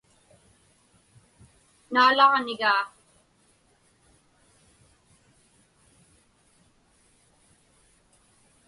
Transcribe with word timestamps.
Naalaġnigaa. 1.93 2.81